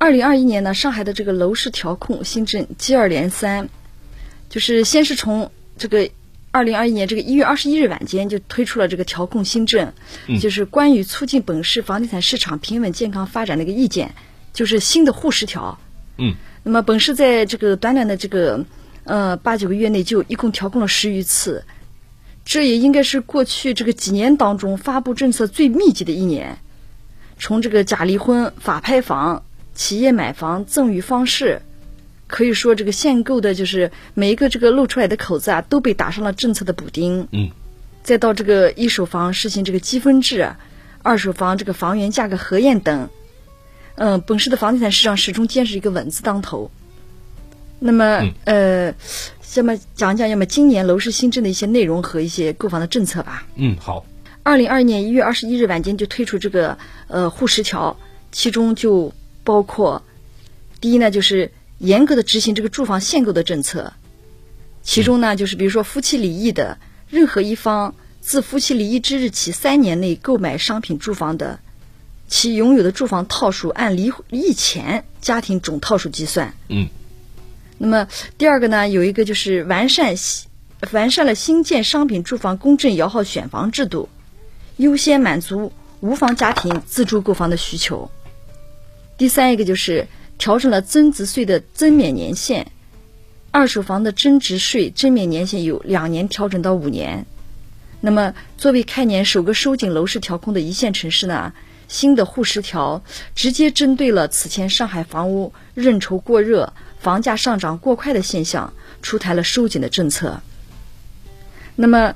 [0.00, 3.68] 二零二一年呢，上海的这个楼市调控新政接二连三，
[4.48, 6.08] 就是先是从这个
[6.50, 9.92] 二零二一年这个一月二十一日晚间就推出了这个调控新政，
[10.40, 14.14] 就是关于促进本市房地产市场平稳健康发展的一个意见，
[14.54, 15.78] 就是新的沪十条。
[16.16, 18.64] 嗯，那么本市在这个短短的这个
[19.04, 21.66] 呃八九个月内就一共调控了十余次，
[22.46, 26.56] 这也应该是过去这个几年当中发布政策最密集的一年。
[27.38, 29.42] 从这个假离婚、法拍房。
[29.74, 31.62] 企业买房赠与方式，
[32.26, 37.28] 可以说这个限购的，就是每一个这个露出来的口子啊，都被打上了政策的补丁。
[37.32, 37.50] 嗯，
[38.02, 40.52] 再到这个一手房实行这个积分制，
[41.02, 43.08] 二手房这个房源价格核验等，
[43.94, 46.70] 嗯，本市的房地产市场始终坚持一个稳字当头。
[47.78, 48.94] 那么，呃，
[49.40, 53.46] 下面讲讲要么今年楼市新政的一些内容和一些购房的政策吧。
[53.56, 54.04] 嗯，好。
[54.42, 56.78] 二零二二年一月二十一日晚间就推出这个
[57.08, 57.96] 呃沪十条，
[58.30, 59.12] 其中就。
[59.44, 60.02] 包括，
[60.80, 63.92] 第一呢，就是严格的执行这个住房限购的政策，
[64.82, 66.78] 其中呢，就是比如说夫妻离异的，
[67.08, 71.58] 任何一方自夫妻离异之日起三年内购买商品住房的，
[72.28, 76.54] 其拥有的住房套数按离异前家庭总套数计算。
[76.68, 76.88] 嗯。
[77.78, 80.14] 那么第二个呢，有一个就是完善
[80.92, 84.10] 完善了新建商品住房公证摇号选房制度，
[84.76, 88.10] 优先满足无房家庭自住购房的需求。
[89.20, 90.06] 第三一个就是
[90.38, 92.68] 调整了增值税的增免年限，
[93.50, 97.26] 二手房的增值税增免年限有两年调整到五年。
[98.00, 101.52] 那么，作为开年首个收紧楼市调控的一线城市呢，
[101.86, 103.04] 新的沪十条
[103.34, 110.40] 直接针对了此前上海房屋认筹过热、房价上涨过快的现象，出台了收紧的政策。
[111.76, 112.14] 那么，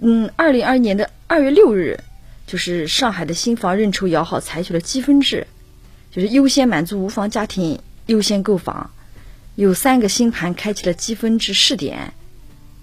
[0.00, 2.00] 嗯，二零二一年的二月六日，
[2.46, 5.46] 就是上海的新房认筹摇号采取了积分制。
[6.16, 8.90] 就是优先满足无房家庭优先购房，
[9.54, 12.14] 有三个新盘开启了积分制试点，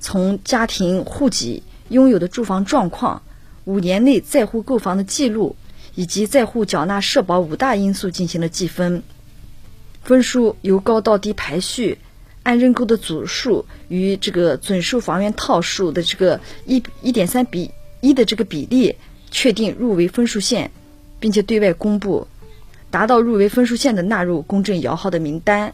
[0.00, 3.22] 从家庭户籍、拥有的住房状况、
[3.66, 5.54] 五年内在户购房的记录
[5.94, 9.04] 以及在户缴纳社保五大因素进行了计分，
[10.02, 11.98] 分数由高到低排序，
[12.42, 18.96] 按认购的组数与这个准售房源套数的这个一一点三比一的这个比例
[19.30, 20.72] 确定入围分数线，
[21.20, 22.26] 并且对外公布。
[22.90, 25.72] 达到入围分数线的纳入公证摇号的名单。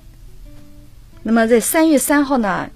[1.22, 2.70] 那么在三月三号呢，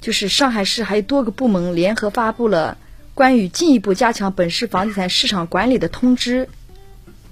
[0.00, 2.76] 就是上海市还有多个部门联合发布了
[3.14, 6.48] 关于进一步加强本市房地产市场管理的通知，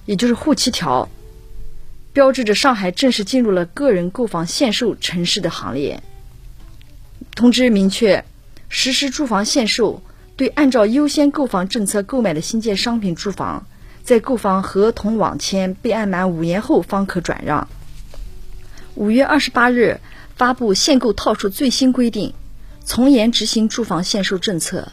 [0.06, 1.08] 也就是沪七条，
[2.12, 6.02] 标志着上海正式进入了个人购房限售城市的行列。
[7.34, 8.24] 通知明确，
[8.68, 10.02] 实施住房限售，
[10.36, 13.66] 对按照优先购房政策购买的新建商品住房。
[14.02, 17.68] 在购房合同网签备案满五年后方可转让。
[18.94, 20.00] 五月二十八日
[20.36, 22.34] 发布限购套数最新规定，
[22.84, 24.92] 从严执行住房限售政策。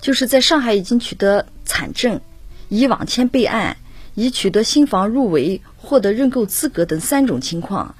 [0.00, 2.20] 就是在上海已经取得产证、
[2.68, 3.76] 已网签备案、
[4.14, 7.96] 已取得新房入围、获得认购资格等三种情况，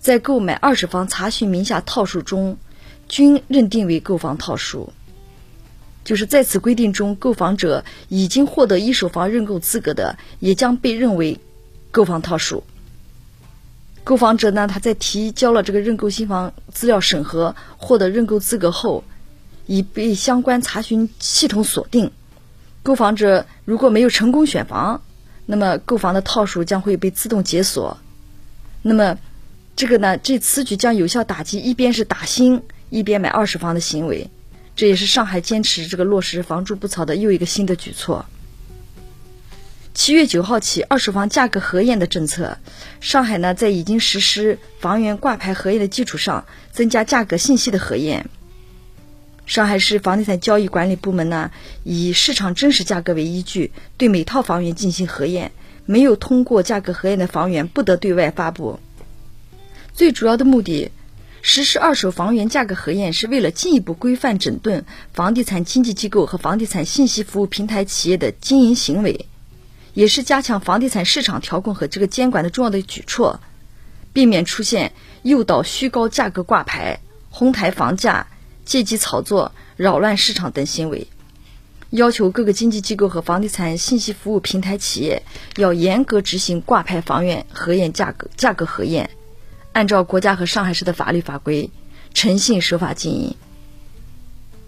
[0.00, 2.56] 在购买二手房查询名下套数中，
[3.08, 4.94] 均认定为购房套数。
[6.04, 11.40] 就是在此规定中，购房者已经获得一手房认购资格的，也将被认为
[11.90, 12.62] 购房套数。
[14.04, 19.02] 购房者呢，他在提交了这个认购新房资料审核，获得认购资格后，
[19.66, 22.12] 已被相关查询系统锁定。
[22.82, 25.00] 购房者如果没有成功选房，
[25.46, 27.96] 那么购房的套数将会被自动解锁。
[28.82, 29.16] 那么，
[29.74, 32.60] 这个呢，这此举将有效打击一边是打新，
[32.90, 34.28] 一边买二手房的行为。
[34.76, 38.26] 这也是上海坚持这个落实“房住不炒”的又一个新的举措。
[39.94, 42.58] 七月九号起，二手房价格核验的政策，
[43.00, 48.28] 上海呢在已经实施房源挂牌核验的基础上，增加价格信息的核验。
[49.46, 51.52] 上海市房地产交易管理部门呢，
[51.84, 55.52] 以市场真实价格为依据，对每套房源进行核验，
[55.86, 58.80] 没有通过价格核验的房源不得对外发布。
[59.92, 60.90] 最主要的目的。
[61.46, 69.26] 实施二手房源价格核验是为了进一步规范整顿房地产经纪机构和房地产信息服务平台企业的经营行为，
[69.92, 73.40] 也是加强房地产市场调控和这个监管的重要的举措，
[74.14, 78.26] 避免出现诱导虚高价格挂牌、哄抬房价、
[78.64, 81.08] 借机炒作、扰乱市场等行为。
[81.90, 85.22] 要求各个经纪机构和房地产信息服务平台企业
[85.56, 89.10] 要严格执行挂牌房源核验价格价格核验。
[89.74, 91.68] 按照国家和上海市的法律法规，
[92.14, 93.34] 诚信守法经营。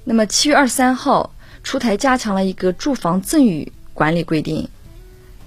[0.03, 1.33] 那么七月二十三号
[1.63, 4.69] 出台加强了一个住房赠与管理规定，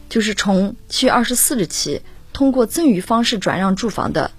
[0.07, 2.01] 就是从七月二十四日起，
[2.31, 4.31] 通过赠与方式转让住房的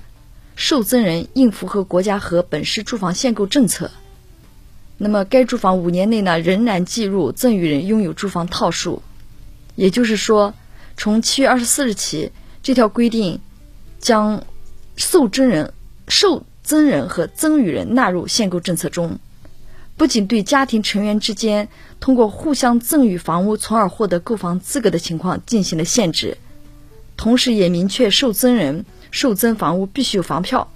[0.57, 3.91] 受赠人应符合国家和本市住房限购政策。
[4.97, 9.03] 那么，该住房五年内呢，仍然计入赠与人拥有住房套数。
[9.77, 10.55] 也就是说，
[10.97, 12.33] 从七月二十四日起，
[12.63, 13.41] 这条规定
[13.99, 14.45] 将
[15.01, 15.73] 受赠人、
[16.09, 19.19] 受赠人和赠与人纳入限购政策中。
[19.97, 21.69] 不仅对家庭成员之间
[22.01, 26.37] 通过互相赠与房屋从而获得购房资格的情况进行了限制，
[27.17, 30.71] 同时也明确受赠人受赠房屋必须有房票。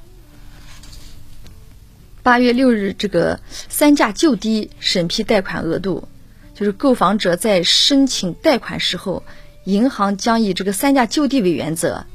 [2.23, 6.09] 八月六日，这个三价就地审批贷款额度，
[6.55, 9.23] 就是购房者在申请贷款时候，
[9.65, 12.07] 银行将以这个三价就地为原则，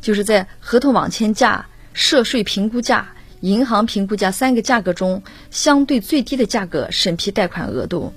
[0.00, 3.08] 就是在合同网签价、涉税评估价、
[3.40, 8.12] 银行评估价三个价格中相对最低的价格审批贷款额度。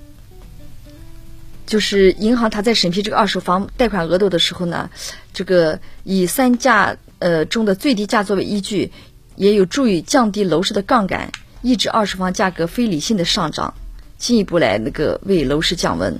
[1.66, 4.90] 就是银行他在审批这个二手房贷款额度的时候呢，
[5.32, 8.92] 这个以三价呃中的最低价作为依据。
[9.34, 11.32] 也有助于降低楼市的杠杆，
[11.62, 13.72] 抑制二手房价格非理性的上涨，
[14.18, 16.14] 进一步来那个为楼市降温。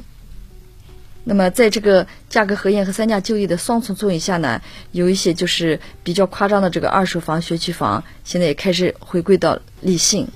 [1.25, 4.61] 那么，在这个价格核验和三价就业的双重作用下呢，
[4.91, 10.27] 有一些就是比较夸张的这个二手房、学区房，现在也开始回归到理性。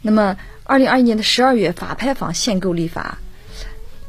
[0.00, 3.18] 那么，二零二一年的十二月，法拍房限购立法，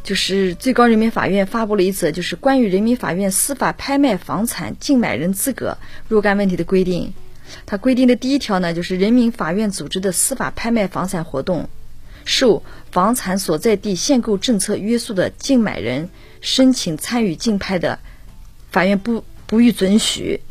[0.01, 5.77] 就是最高人民法院发布了一则就是关于人民法院司法拍卖房产竞买人资格
[6.07, 7.13] 若干问题的规定。
[7.65, 11.69] 它规定的第一条呢，就是人民法院组织的司法拍卖房产活动，
[12.27, 16.09] 受房产所在地限购政策约束的竞买人
[16.41, 17.97] 申请参与竞拍的，
[18.69, 20.41] 法院不不予准许。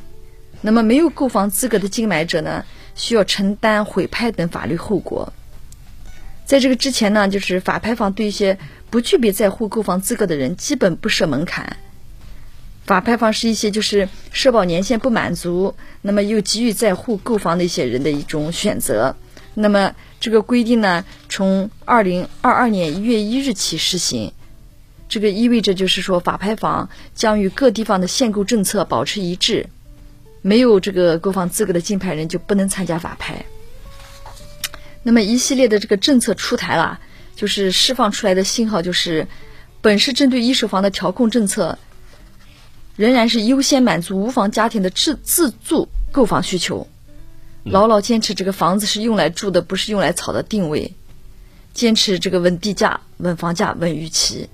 [0.63, 2.65] 那么没有购房资格的竞买者呢，
[2.95, 5.31] 需要承担毁拍等法律后果。
[6.47, 8.59] 在这个之前呢，就是法拍房对一些
[8.89, 11.77] 不具备在沪购房资格的人基本不设门槛。
[12.87, 19.15] 法拍房是一些就是社保年限不满足，那么又急于在沪购房的一些人的一种选择。
[19.59, 24.33] 那么这个规定呢，从二零二二年一月一日起实行。
[25.09, 29.67] 这个意味着就是说，法拍房将与各地方的限购政策保持一致，
[30.43, 33.47] 没有这个购房资格的竞拍人就不能参加法拍。
[35.03, 37.01] 那么一系列的这个政策出台了，
[37.35, 39.27] 就是释放出来的信号就是，
[39.81, 41.79] 本市针对一手房的调控政策。
[42.97, 46.89] 仍然是优先满足无房家庭的自自住购房需求，
[47.69, 50.95] 牢牢坚持这个房子是用来住的，不是用来炒的定位，
[51.75, 54.49] 坚持这个稳地价、稳房价、稳预期。